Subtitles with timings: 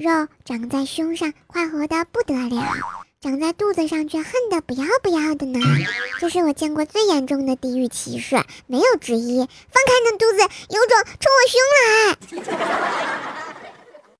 [0.00, 2.64] 肉长在胸上快活的不得了，
[3.20, 5.60] 长在肚子上却恨得不要不要的呢。
[6.18, 9.40] 这是我见过最严重的地域歧视，没有之一。
[9.40, 10.38] 放开你的肚子，
[10.70, 11.60] 有种冲我胸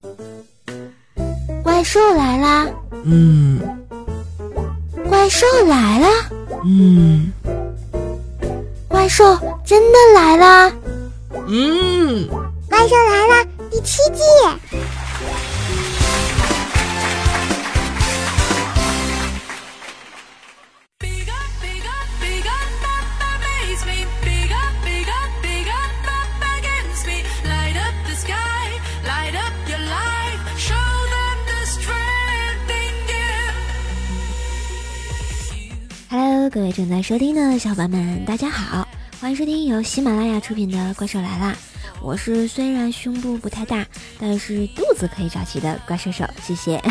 [0.05, 1.63] 来！
[1.65, 2.69] 怪兽来啦！
[3.07, 3.59] 嗯。
[5.09, 6.29] 怪兽来啦！
[6.67, 7.33] 嗯。
[8.87, 9.25] 怪兽
[9.65, 10.71] 真的来啦！
[11.49, 12.29] 嗯。
[12.69, 14.21] 怪兽来了，第七季。
[36.51, 38.89] 各位正在收听的小伙伴们，大家好，
[39.21, 41.53] 欢迎收听由喜马拉雅出品的《怪兽来啦》。
[42.03, 43.87] 我是虽然胸部不太大，
[44.19, 46.75] 但是肚子可以找齐的怪兽手，谢谢。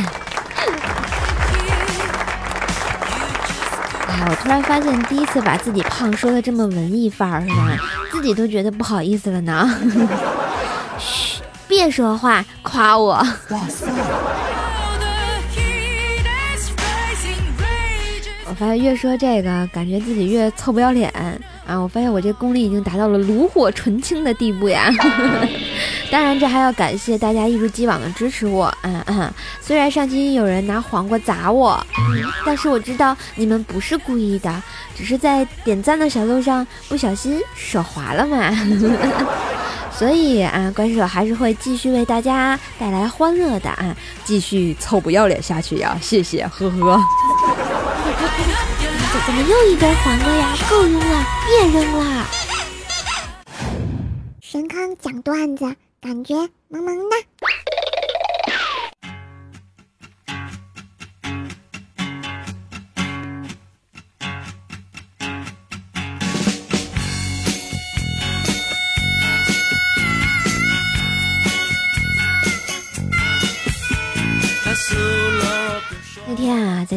[4.07, 7.77] 哎，我突然发现，第一次把自己胖说的这么文艺范儿，是吧？
[8.13, 9.69] 自己都觉得不好意思了呢。
[10.97, 13.15] 嘘，别说话，夸我。
[13.49, 13.87] 哇塞！
[18.49, 21.07] 我发现越说这个，感觉自己越臭不要脸
[21.67, 21.79] 啊！
[21.79, 24.89] 我发现我这功力已经达到了炉火纯青的地步呀！
[26.09, 28.75] 当然，这还要感谢大家一如既往的支持我。
[28.81, 31.79] 嗯嗯，虽然上期有人拿黄瓜砸我，
[32.43, 34.63] 但是我知道你们不是故意的，
[34.95, 38.49] 只是在点赞的小路上不小心手滑了嘛。
[39.93, 43.95] 所以啊，关手还是会继续为大家带来欢乐的啊！
[44.23, 45.95] 继续臭不要脸下去呀！
[46.01, 46.99] 谢谢，呵呵。
[49.25, 50.55] 怎么又一根黄瓜呀？
[50.69, 52.27] 够扔了，别扔了。
[54.41, 56.35] 神康讲段子，感觉
[56.67, 57.15] 萌萌的。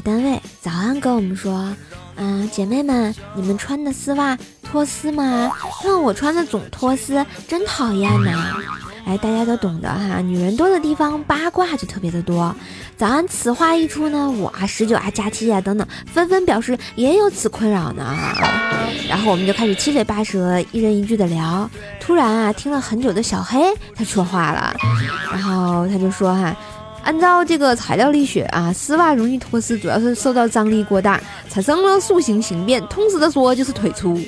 [0.02, 1.74] 单位，早安跟我们说。
[2.16, 5.50] 嗯，姐妹们，你们穿的丝袜脱丝吗？
[5.82, 8.54] 看我穿的总脱丝，真讨厌呐！
[9.06, 12.54] 哎，大家都懂得哈，女人多的地方八卦就特别的多。
[12.98, 18.14] 早安，此话一出呢，我啊十九啊假期啊等等，纷纷表示也有此困扰呢。
[19.08, 21.68] 然后我们就开始七嘴八舌，一人一句的聊。
[21.98, 23.58] 突然啊，听了很久的小黑
[23.96, 24.74] 他说话了，
[25.32, 26.54] 然后他就说哈。
[27.02, 31.20] 按照这个材料力学啊，丝袜容易脱丝，主要是受到张力过大，
[31.50, 32.80] 产生了塑形形变。
[32.86, 34.20] 通俗的说，就是腿粗。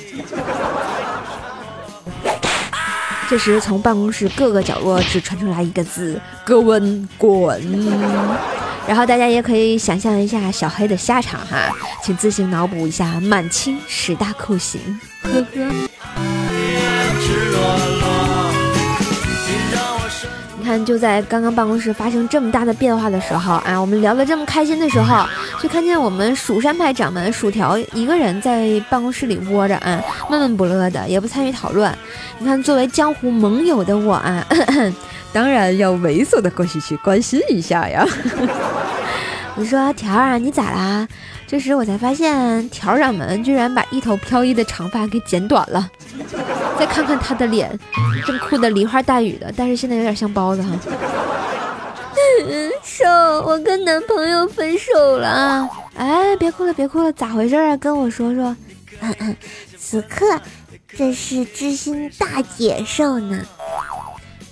[3.30, 7.62] 这时，从办公室各个角落只传出来一个字：格温滚。
[8.86, 11.70] 然后大家也可以想象一下小黑的下场哈，
[12.02, 15.00] 请自行脑补一下满清十大酷刑。
[15.22, 16.33] 呵呵。
[20.82, 25.26] 就在刚刚办公室发生这么大的变化的时候啊，我们聊得这么开心的时候，
[25.60, 31.92] 就看见我们蜀山派掌门薯条一个人在办公室里窝着啊，闷闷不乐的，也不参与讨论。
[32.38, 34.42] 你看，作为江湖盟友的我啊，
[35.34, 38.06] 当然要猥琐的过去去关心一下呀。
[39.56, 41.06] 我说条儿啊，你咋啦？
[41.46, 45.88] 这时我才发现，条掌门居然把一头飘逸的长发给剪短了。
[46.78, 47.78] 再看看他的脸，
[48.26, 50.70] 正哭得梨花带雨的，但是现在有点像包子哈。
[52.46, 53.06] 嗯，瘦，
[53.46, 55.68] 我跟男朋友分手了。
[55.94, 57.76] 哎，别哭了，别哭了，咋回事啊？
[57.76, 58.54] 跟我说说。
[59.78, 60.40] 此刻，
[60.88, 63.40] 这是知心大姐瘦呢。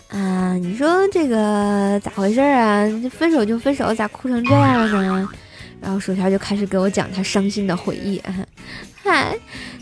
[0.08, 2.86] 啊，你说这个咋回事啊？
[3.10, 5.28] 分手就分手，咋哭成这样了呢？
[5.80, 8.22] 然后薯条就开始给我讲他伤心的回忆。
[9.04, 9.36] 嗨，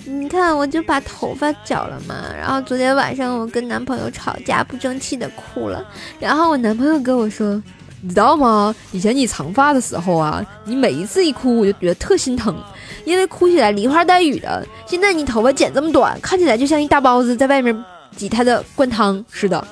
[0.07, 2.15] 你看，我就把头发绞了嘛。
[2.35, 5.85] 然后昨天晚上我跟男朋友吵架，不争气的哭了。
[6.19, 7.63] 然后我男朋友跟我说
[8.01, 8.75] ：“你知道吗？
[8.93, 12.57] 以前你长发的时候啊，你每一次一哭，我就觉得特心疼，
[13.05, 14.67] 因为哭起来梨花带雨的。
[14.87, 17.85] 现在你头发剪这么短，看起来就像一大包子在外面
[18.17, 19.63] 挤他的灌汤似的。”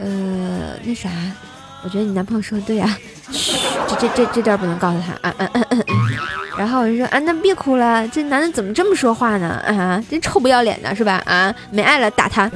[0.00, 1.10] 呃，那啥，
[1.82, 2.98] 我觉得你男朋友说的对啊。
[3.30, 3.52] 嘘，
[3.86, 5.34] 这这这这段不能告诉他啊。
[5.38, 6.43] 嗯嗯嗯嗯。
[6.56, 9.62] 然后我就说啊，那别哭了，这男的怎么这么说话呢？
[9.66, 11.22] 啊，真臭不要脸的是吧？
[11.26, 12.50] 啊，没爱了，打他。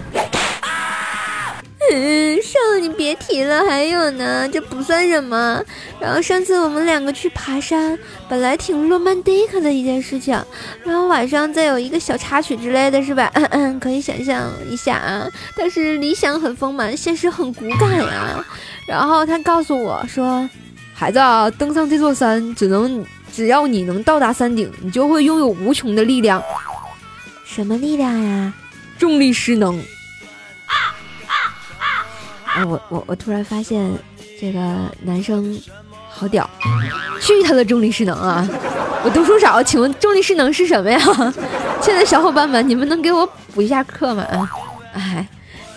[1.90, 5.58] 嗯，上你别提了，还有呢，这不算什么。
[5.98, 7.98] 然后上次我们两个去爬山，
[8.28, 10.38] 本来挺 romantic 的一件事情，
[10.84, 13.30] 然后晚上再有一个小插曲之类的是吧？
[13.32, 15.26] 嗯嗯，可以想象一下啊。
[15.56, 18.44] 但是理想很丰满，现实很骨感呀。
[18.86, 20.46] 然后他告诉我说，
[20.92, 23.02] 孩子啊，登上这座山，只能
[23.38, 26.42] 只要你能到达山顶，你就会拥有无穷的力量。
[27.44, 28.52] 什么力量呀？
[28.98, 29.78] 重力失能。
[30.66, 30.74] 啊
[31.28, 31.32] 啊
[32.44, 32.66] 啊！
[32.66, 33.88] 我我我突然发现，
[34.40, 34.60] 这个
[35.04, 35.56] 男生
[36.10, 36.50] 好屌，
[37.20, 38.44] 去他的重力势能啊！
[39.06, 40.98] 我读书少，请问重力势能是什么呀？
[41.80, 43.24] 亲爱的小伙伴们，你们能给我
[43.54, 44.24] 补一下课吗？
[44.24, 44.50] 啊，
[44.94, 45.28] 哎，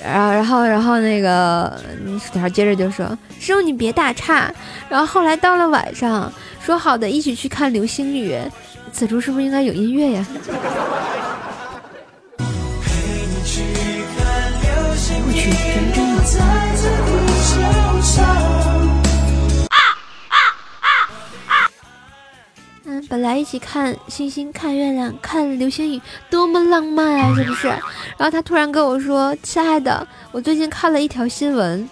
[0.03, 1.79] 然后然后然后那个
[2.19, 4.51] 薯条接着就说：“师傅你别打岔。”
[4.89, 6.31] 然后后来到了晚上，
[6.65, 8.37] 说好的一起去看流星雨，
[8.91, 10.25] 此处是不是应该有音乐呀？
[15.23, 15.97] 我去，真真
[17.57, 17.70] 嗯，
[23.21, 27.67] 来一起看星星、看月亮、看流星雨，多么浪漫啊，是不是？
[27.67, 27.79] 然
[28.19, 31.87] 后他突然跟我说：“亲爱的，我最近看了一条新闻。”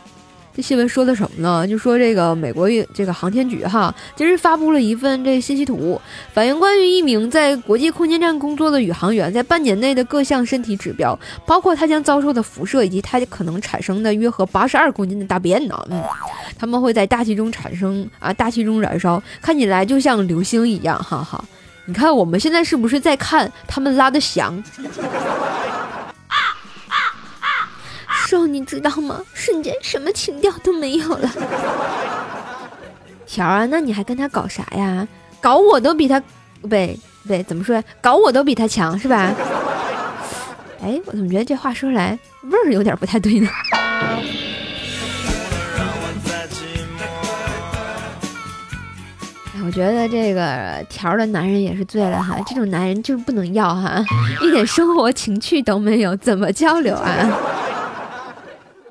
[0.61, 1.67] 新闻说的什么呢？
[1.67, 5.99] 就说这个美国这个航天局哈，今日发布了一份这信息图，
[6.33, 15.87] 反映关于一名在国际空间站工作的宇航员在半年内的各项身体指标，包括他将遭受的辐射以及他可能产生的约合八十二公斤的大便呢。
[15.89, 16.03] 嗯，
[16.57, 20.97] 他们会在大气中产生啊，大气中燃烧，看起来就像流星一样。
[21.01, 21.43] 哈哈，
[21.85, 24.61] 你看我们现在是不是在看他们拉的翔？
[28.47, 29.21] 你知道吗？
[29.33, 31.29] 瞬间什么情调都没有了。
[33.25, 35.07] 条啊，那你还跟他搞啥呀？
[35.39, 36.19] 搞我都比他，
[36.61, 37.81] 不对不对，怎么说？
[38.01, 39.33] 搞我都比他强是吧？
[40.81, 43.49] 哎，我怎么觉得这话说出来味儿有点不太对呢？
[49.65, 54.03] 我觉得这个条的男人也是醉了哈，这种男人就是不能要哈，
[54.41, 57.13] 一点生活情趣都没有，怎么交流啊？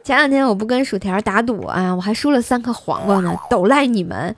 [0.09, 4.35] 前两天我不跟薯条打赌啊，我还输了三颗黄瓜呢，都赖你们。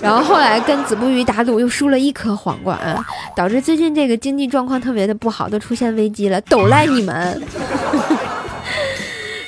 [0.00, 3.04] 然后后来跟子不语打赌又输了一颗黄瓜啊，
[3.34, 7.42] 导致最近这个经济状况特别的不好，都出现危机了，都赖你们。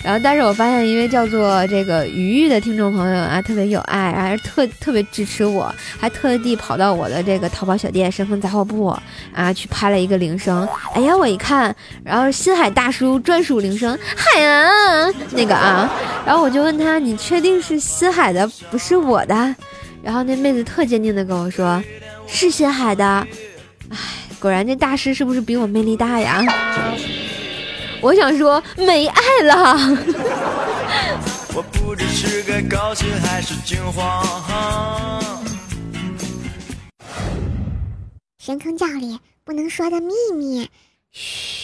[0.02, 8.86] 然后，但是我发现一位叫做这个鱼鱼的听众朋友啊，特别有爱，还特特别支持我，还特地跑到我的这个淘宝小店神风杂货铺
[9.34, 10.66] 啊，去拍了一个铃声。
[10.94, 15.90] 哎呀，我一看，然后新海大叔专属铃声，海啊，那个啊，
[16.24, 19.54] 然后我就问他，你确定是新海的，不是我的？
[20.02, 21.82] 然后那妹子特坚定的跟我说，
[22.26, 23.04] 是新海的。
[23.90, 23.96] 哎，
[24.38, 26.42] 果然这大师是不是比我魅力大呀？
[28.02, 29.76] 我想说没爱了。
[38.38, 40.68] 神坑教里不能说的秘密。
[41.12, 41.60] 嘘。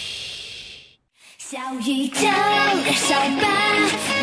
[1.39, 3.47] 小宇宙的小吧，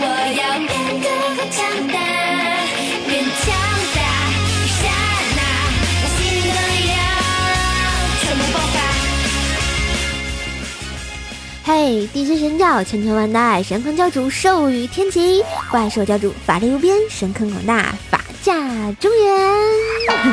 [0.02, 0.06] 我
[0.38, 0.70] 要变
[1.02, 1.58] 得更强
[1.88, 1.96] 大，
[3.08, 3.12] 变
[3.42, 3.63] 强。
[11.66, 18.54] 嘿，地区神教千秋万代，神坑教主寿与天齐，怪兽教主法力无边，神坑广大，法驾
[19.00, 19.40] 中原。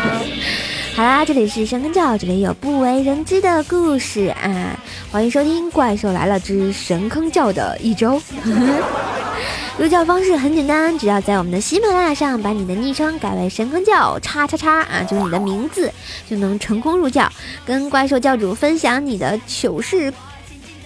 [0.97, 4.77] 好啦，这里是神坑教，这里有不为人知的故事啊！
[5.13, 8.21] 欢迎收听《怪兽来了之神坑教的一周》。
[9.79, 15.93] 入教方式很简单，只要在我们的喜马拉雅上把你的昵称改为神坑教叉叉叉啊，就是你的名字，
[16.29, 17.31] 就能成功入教，
[17.65, 20.13] 跟怪兽教主分享你的糗事。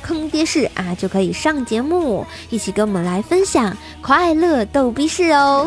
[0.04, 5.66] 坑爹事啊，就可以上节目，一起跟我们来分享快乐逗逼事哦。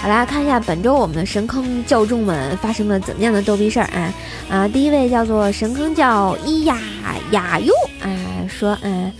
[0.00, 4.14] 好啦，看一下本周我们的神坑教众们发生了怎么样的逗逼事儿啊
[4.48, 4.68] 啊！
[4.68, 6.78] 第一位叫做神坑教咿呀
[7.32, 8.08] 呀哟啊，
[8.48, 9.12] 说嗯，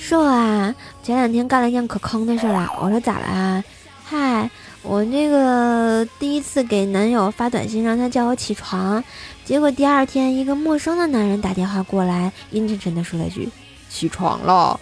[0.00, 2.68] 说啊，前两天干了一件可坑的事儿啊。
[2.80, 3.62] 我说咋了啊？
[4.02, 4.50] 嗨。
[4.84, 9.04] 我那个第一次给男友发短信让他叫我起床，
[9.44, 13.48] 结果第二天一个陌生的男人打电话过来，阴沉沉的说了句
[13.90, 14.78] “起床了”。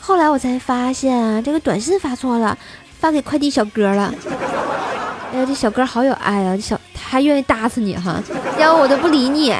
[0.00, 2.56] 后来我才发现啊，这个短信发错了，
[2.98, 4.12] 发给快递小哥了。
[5.32, 8.20] 哎呀，这小哥好有爱啊，这小他还愿意搭死你哈，
[8.58, 9.54] 要我都不理你。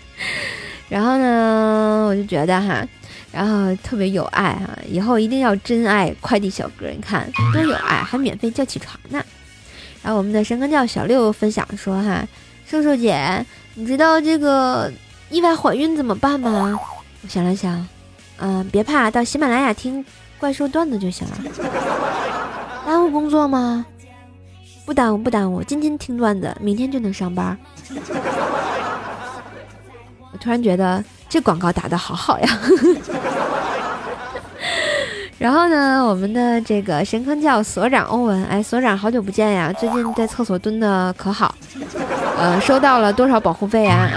[0.88, 2.86] 然后呢，我就觉得哈。
[3.32, 9.20] 然后特别有爱哈，以后一定要真爱快递小哥，你看多有爱，还免费叫起床呢。
[10.02, 12.24] 然后我们的神坑教小六分享说哈，
[12.68, 14.92] 瘦瘦姐，你知道这个
[15.30, 16.78] 意外怀孕怎么办吗？
[17.22, 17.86] 我想了想，
[18.38, 20.04] 嗯、别怕，到喜马拉雅听
[20.38, 21.34] 怪兽段子就行了。
[22.84, 23.86] 耽误工作吗？
[24.84, 25.62] 不耽误，不耽误。
[25.62, 27.56] 今天听段子，明天就能上班。
[30.32, 32.48] 我突然觉得这广告打的好好呀。
[35.38, 41.54] 然后呢，我们的这个神坑教所长欧文，哎，所长好久不见呀，最近在厕所蹲的可好？
[42.38, 44.10] 呃，收到了多少保护费啊？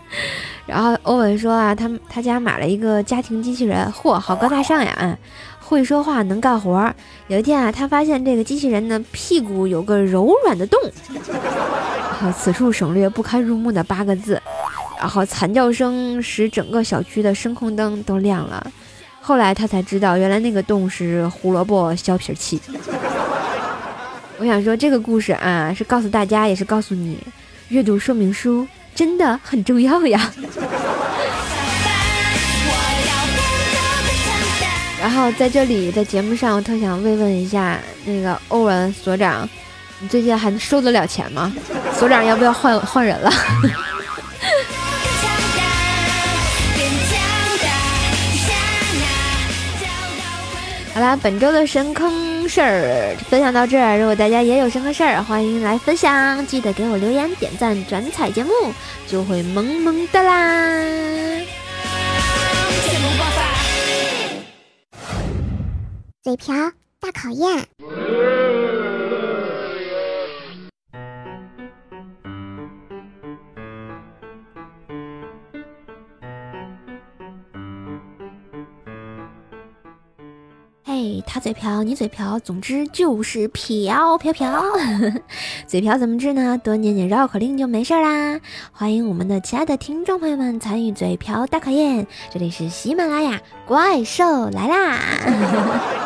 [0.66, 4.96] 然后欧文说啊，他他家买了一个家庭机器人，嚯，好高大上呀！
[4.98, 5.16] 嗯，
[5.60, 6.90] 会说话，能干活。
[7.28, 10.80] 有一天啊，他发现这个机器人呢屁股有个柔软的洞，
[12.18, 14.40] 好此处省略不堪入目的八个字，
[14.98, 18.66] 然后惨叫声使整个小区的声控灯都亮了。
[19.26, 22.60] 后来他才知道，原来那个洞是胡萝卜削皮器。
[24.38, 27.18] 我想说，这个故事啊，是告诉大家，也是告诉你，
[27.66, 28.64] 阅读说明书
[28.94, 30.32] 真的很重要呀。
[35.02, 39.48] 然后在这里，在节目上，我特想慰问一下那个欧文所长，
[39.98, 41.52] 你最近还收得了钱吗？
[41.98, 43.28] 所长要不要换换人了？
[50.96, 53.98] 好啦，本周的神坑事儿分享到这儿。
[53.98, 58.50] 如果大家也有神坑事儿，欢迎来分享，记得给我留言、点赞、转采节目，
[59.06, 60.82] 就会萌萌的啦。
[66.22, 66.54] 嘴瓢
[66.98, 68.45] 大考验。
[80.96, 84.62] 哎，他嘴瓢，你嘴瓢，总之就是瓢瓢瓢。
[85.68, 86.56] 嘴瓢怎么治呢？
[86.64, 88.40] 多念念绕口令就没事啦。
[88.72, 96.04] 欢迎我们的亲爱的听众朋友们参与嘴瓢大考验，这里是喜马拉雅怪兽来啦。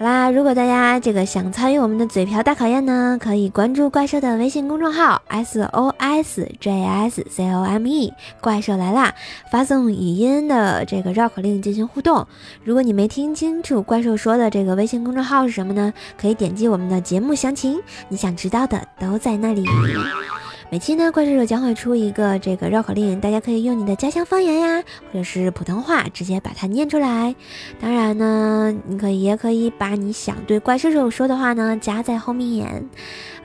[0.00, 9.14] 好啦，如果大家这个想参与我们的嘴瓢大考验呢，可以关注怪兽的微信公众号 S O S J S C O M E，怪兽来啦，
[9.52, 12.26] 发送语音的这个绕口令进行互动。
[12.64, 15.92] 如果你没听清楚怪兽说的这个微信公众号是什么呢？
[16.18, 17.78] 可以点击我们的节目详情，
[18.08, 19.66] 你想知道的都在那里。
[20.72, 27.34] 每期呢，怪兽兽将会出一个这个绕口令，大家可以用你的家乡方言呀，或者是普通话，直接把它念出来。
[27.80, 32.88] 当然呢，你可以也可以把你想对怪兽兽说的话呢加在后面。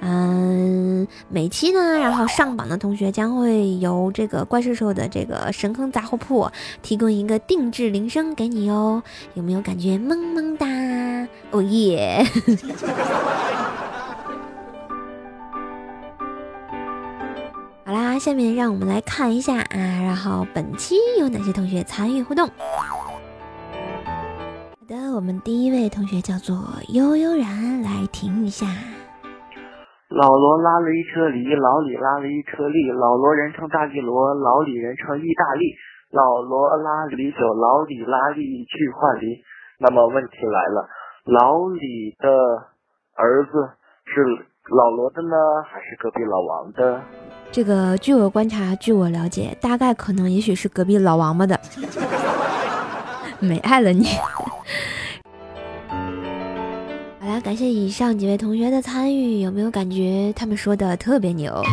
[0.01, 6.47] 嗯，每期呢，然后上榜的同学将会由这个怪兽兽的这个神坑杂货铺
[6.83, 9.01] 提供一个定制铃声给你哟。
[9.33, 10.67] 有没有感觉萌萌哒？
[11.49, 12.23] 哦耶！
[17.85, 22.49] 好啦，下面让我们来看一下啊，然后本期有哪些同学参与互动？
[22.49, 23.05] 好
[24.89, 26.57] 的，我们第一位同学叫做
[26.89, 28.65] 悠悠然，来听一下。
[30.09, 35.69] 老罗拉了一车梨，老李拉了一车梨，老罗人称大吉罗，老李人称意大利。
[36.09, 39.43] 老罗拉梨酒，老李拉梨去换梨。
[39.77, 40.89] 那么问题来了，
[41.25, 42.29] 老李的
[43.13, 43.51] 儿子
[44.09, 44.25] 是
[44.73, 45.37] 老罗的呢，
[45.69, 47.03] 还是隔壁老王的？
[47.55, 51.57] 这个据我观察，据我了解，大概可能也许是隔壁老王八的，
[53.39, 54.09] 没爱了你。
[57.17, 61.63] 好啦，感谢以上几位同学的参与，有没有感觉他们说的特别牛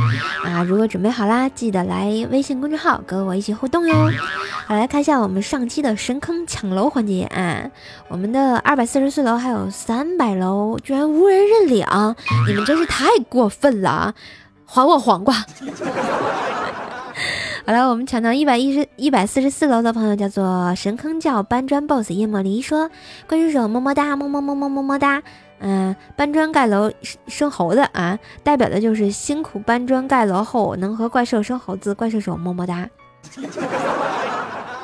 [0.45, 0.63] 啊？
[0.63, 4.09] 如果准备好啦，记得来微信公众号跟我一起互动哟。
[4.67, 7.69] 好，来看一下我们上期的神坑抢楼环节啊，
[8.07, 11.85] 我们的二百四十四楼还有三百楼居然无人认领，
[12.47, 14.15] 你们真是太过分了啊！
[14.75, 15.35] 还我黄瓜！
[17.67, 22.91] 好了，我们抢到一百一十一百四十四楼的朋友叫做神坑教搬砖 boss 叶莫离说，
[23.29, 25.23] 关注手么么哒，么么么么么么哒。
[25.59, 26.91] 嗯，搬砖盖楼
[27.27, 32.89] 生猴子啊，代表的就是辛苦搬砖盖楼后能和怪兽生猴子，怪兽手么么哒。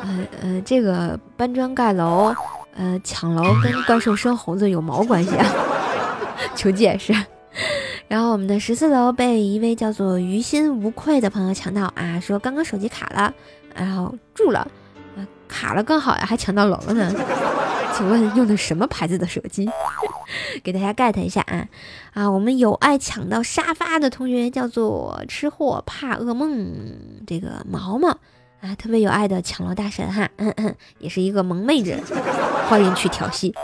[0.03, 2.35] 呃呃，这个搬砖盖楼，
[2.77, 5.47] 呃，抢楼跟怪兽生猴子有毛关系啊？
[6.55, 7.15] 求解释。
[8.09, 13.33] 然后我们的十四楼被一位叫做于心无愧的朋友抢到啊，说刚刚手机卡了，
[13.75, 14.61] 然后住了，
[15.17, 17.13] 啊卡了更好呀，还抢到楼了呢。
[17.95, 19.69] 请问用的什么牌子的手机？
[20.63, 21.67] 给大家 get 一下啊
[22.15, 22.31] 啊！
[22.31, 26.75] 我们有爱抢到沙发的同学叫做吃货怕噩梦，
[27.27, 28.09] 这个毛毛
[28.61, 31.99] 啊，特别有爱的抢楼大神哈，嗯嗯，也是一个萌妹子，
[32.69, 33.55] 欢迎去调戏。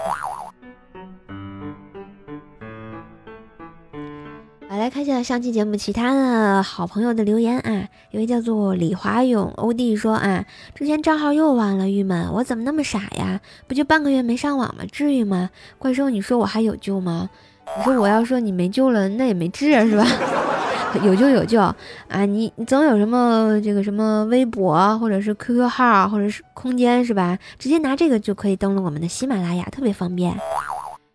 [4.85, 13.41] 来看一下上期节目其他的好朋友的留言啊，一位叫做李华勇欧弟说啊，之前账号又忘了，郁闷，我怎么那么傻呀？
[13.67, 14.85] 不就半个月没上网吗？
[14.93, 15.49] 至于吗？
[15.79, 17.31] 怪兽，你说我还有救吗？
[17.79, 20.05] 你说我要说你没救了，那也没治是吧？
[21.03, 22.27] 有救有救啊！
[22.29, 27.39] 你你总有什么这个什么微博或者是 QQ 号或者是空间是吧？
[27.59, 30.39] 直接拿这个就可以登录我们的喜马拉雅，特别方便。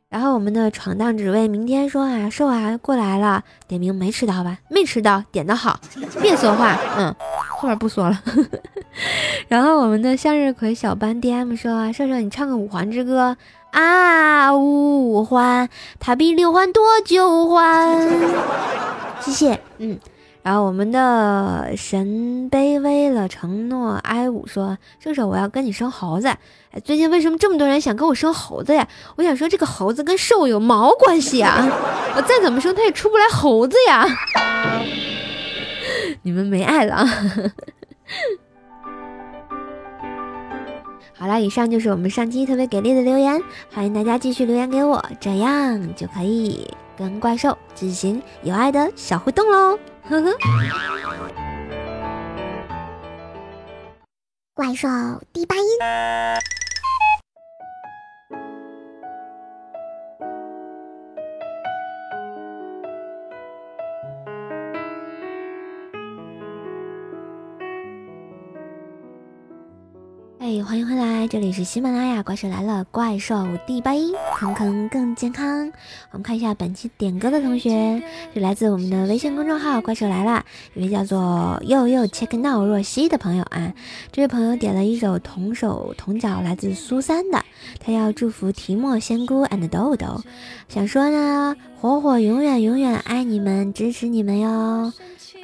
[0.10, 4.58] 然后我们的闯荡只为明天说啊，瘦啊过来了，点名没迟到吧？
[4.68, 5.80] 没迟到，点的好，
[6.20, 7.14] 别说话，嗯，
[7.48, 8.20] 后面不说了。
[9.48, 13.38] 然后我们的向日葵小班 DM 说啊，瘦瘦你唱个五环之歌
[13.70, 18.10] 啊，五环，它比六环多九环，
[19.22, 20.00] 谢谢，嗯。
[20.42, 26.28] 然后我们的神卑微了承诺 i 五说，射手我要跟你生猴子。
[26.28, 28.88] 哎，最近为什么这么多人想跟我生猴子呀？
[29.18, 31.68] 我想说这个猴子跟兽有毛关系啊？
[32.16, 34.08] 我再怎么生他也出不来猴子呀。
[36.22, 37.06] 你们没爱了。
[41.18, 43.42] 好了，以上就是我们上期特别给力的留言，
[43.74, 46.66] 欢迎大家继续留言给我，这样就可以
[47.00, 49.80] 跟怪兽进行有爱的小互动喽。
[50.04, 50.38] 呵呵，
[54.54, 54.90] 怪兽
[55.32, 55.64] 第八音。
[70.70, 75.72] 欢迎回来，这里是喜马拉雅怪兽来了，怪兽第八音，坑坑更健康。
[76.12, 78.04] 我们看一下本期点歌的同学，
[78.36, 80.46] 是来自我们的微信公众号“怪兽来了”，
[80.76, 83.74] 一位叫做又又 check now 若曦的朋友啊。
[84.12, 87.44] 这位朋友点了一首同手同脚，来自苏三的，
[87.80, 90.22] 他要祝福提莫、仙姑 and 豆豆，
[90.68, 94.92] 想说呢，火火永远永远爱你们，支持你们哟。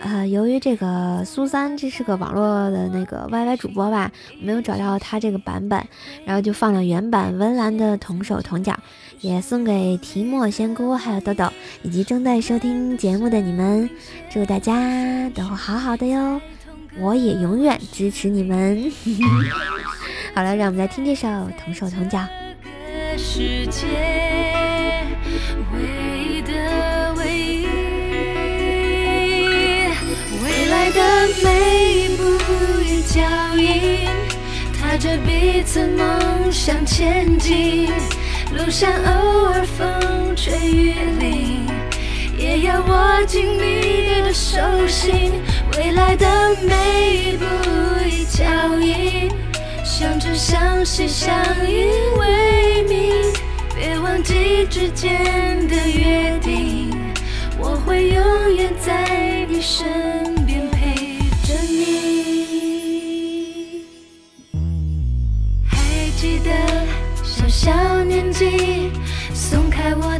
[0.02, 4.12] 呃，由于这个苏三这是个网络的那个 YY 主播吧，
[4.42, 5.82] 没有找到他这个版本，
[6.26, 8.78] 然后就放了原版温岚的同手同脚，
[9.22, 11.48] 也送给提莫仙姑还有豆豆
[11.84, 13.90] 以及正在收听节目的你们，
[14.30, 16.42] 祝大家都好好的哟，
[17.00, 18.92] 我也永远支持你们。
[20.36, 21.28] 好了，让我们来听这首
[21.64, 22.20] 同手同脚。
[31.44, 32.24] 每一步
[32.82, 33.22] 一脚
[33.58, 34.08] 印，
[34.80, 37.90] 踏着彼此梦想前进。
[38.56, 41.68] 路上偶尔风吹雨淋，
[42.38, 44.58] 也要握紧你的手
[44.88, 45.34] 心。
[45.78, 47.46] 未来的每一步
[48.08, 48.46] 一脚
[48.80, 49.30] 印，
[49.84, 51.36] 相知相惜相
[51.68, 53.34] 依为命。
[53.76, 56.96] 别忘记之间的约定，
[57.60, 60.25] 我会永远在你身。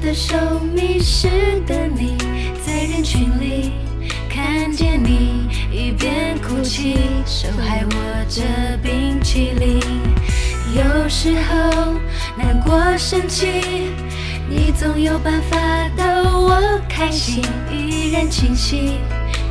[0.06, 0.38] 的手，
[0.72, 1.28] 迷失
[1.66, 2.16] 的你，
[2.64, 3.72] 在人群里
[4.30, 7.92] 看见你，一边哭泣，手还握
[8.30, 8.44] 着
[8.84, 9.82] 冰淇淋。
[10.76, 11.96] 有时候
[12.38, 13.48] 难过生气，
[14.48, 15.58] 你总有办法
[15.98, 16.04] 逗
[16.40, 19.00] 我开心，依然清晰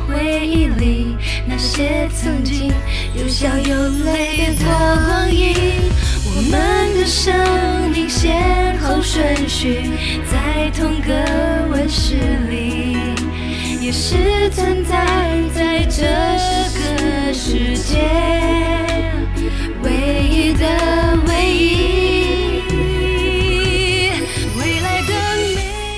[0.07, 2.71] 回忆里那些曾经
[3.13, 5.53] 有笑有泪的光阴。
[6.27, 7.33] 我们的生
[7.91, 9.01] 命先后
[10.29, 11.13] 在同个
[11.71, 12.17] 温室
[12.49, 12.97] 里，
[13.79, 15.05] 也是存在
[15.55, 16.03] 在这
[16.75, 17.97] 个世界
[19.81, 19.89] 唯
[20.29, 20.67] 一的
[21.25, 21.71] 唯一。
[24.59, 25.47] 未来的每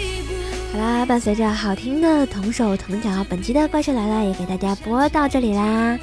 [0.06, 0.32] 一步。
[0.74, 5.98] 好啦，伴随着好听的同手同脚，本期的怪兽来了也给大家播到这里啦。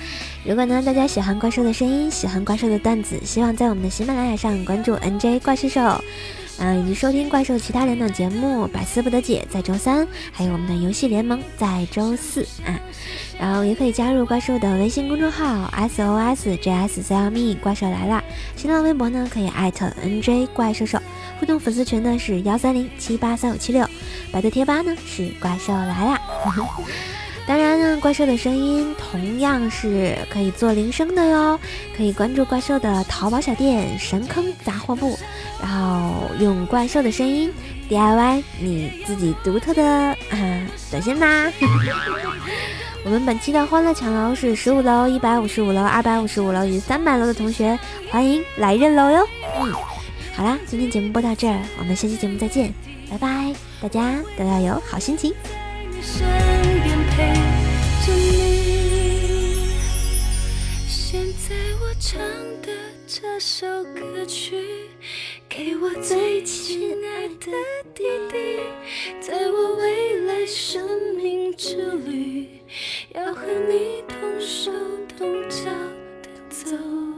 [0.44, 6.04] 如果呢，大家喜欢怪兽的声音，喜欢怪兽的段子，希望在我们的喜马拉雅上关注 NJ 怪兽兽，
[6.58, 12.78] 嗯，以及收听怪兽其他两档节目《百思不得解》在周三，还有我们的游戏联盟在周四啊。
[13.38, 18.22] 然后也可以加入怪兽的微信公众号 SOSJSCLME 怪兽来啦，
[18.56, 21.00] 新浪微博呢可以艾特 NJ 怪兽兽，
[21.40, 23.84] 互动粉丝群呢是幺三零七八三五七六，
[24.30, 26.20] 百度贴吧呢是怪兽来啦。
[27.46, 31.60] 当然呢，怪兽的声音同样是可以做铃声的哟，
[31.94, 35.18] 可以关注怪兽的淘宝小店神坑杂货铺，
[35.60, 37.52] 然后用怪兽的声音
[37.90, 40.16] DIY 你自己独特的啊
[40.90, 41.52] 短信吧。
[43.04, 47.78] 我们本期的欢乐抢楼是十五楼、一百五十五楼、二百五十五楼与三百楼的同学，
[48.10, 49.28] 欢迎来认楼哟。
[49.60, 49.70] 嗯，
[50.34, 52.72] 好啦，今天节目播到这儿，我们下期节目再见，
[53.10, 55.34] 拜拜，大家都要有好心情。
[57.16, 57.32] 陪
[58.04, 59.68] 着你。
[60.88, 62.20] 现在我唱
[62.60, 62.72] 的
[63.06, 64.88] 这首歌曲，
[65.48, 67.52] 给我最亲爱的
[67.94, 68.60] 弟弟，
[69.20, 72.60] 在我未来生命之旅，
[73.14, 74.72] 要和你同手
[75.16, 75.70] 同脚
[76.22, 77.13] 的走。